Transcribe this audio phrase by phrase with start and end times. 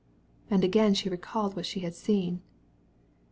[0.49, 2.41] And again she recalled all she had seen.